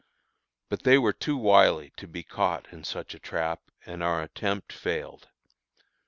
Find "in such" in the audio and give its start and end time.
2.73-3.13